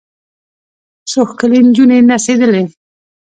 څو 1.09 1.19
ښکلې 1.29 1.59
نجونې 1.67 1.97
نڅېدلې. 2.09 2.63